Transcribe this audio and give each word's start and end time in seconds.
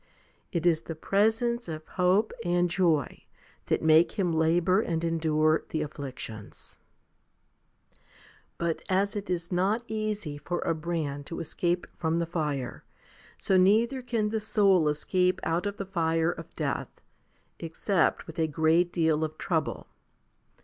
It 0.51 0.65
is 0.65 0.81
the 0.81 0.95
presence 0.95 1.67
of 1.67 1.85
hope 1.89 2.33
and 2.43 2.71
joy 2.71 3.25
that 3.67 3.83
make 3.83 4.13
him 4.13 4.33
labour 4.33 4.81
and 4.81 5.03
endure 5.03 5.63
the 5.69 5.83
afflictions. 5.83 6.79
HOMILY 8.59 8.73
XXVI 8.79 8.87
191 8.87 8.87
12. 8.87 8.87
But 8.87 8.95
as 8.95 9.15
it 9.15 9.29
is 9.29 9.51
not 9.51 9.83
easy 9.87 10.39
for 10.39 10.57
a 10.61 10.73
brand 10.73 11.27
to 11.27 11.39
escape 11.39 11.85
from 11.95 12.17
the 12.17 12.25
fire, 12.25 12.83
so 13.37 13.57
neither 13.57 14.01
can 14.01 14.29
the 14.29 14.39
soul 14.39 14.89
escape 14.89 15.39
out 15.43 15.67
of 15.67 15.77
the 15.77 15.85
fire 15.85 16.31
of 16.31 16.51
death, 16.55 16.99
except 17.59 18.25
with 18.25 18.39
a 18.39 18.47
great 18.47 18.91
deal 18.91 19.23
of 19.23 19.37
trouble. 19.37 19.85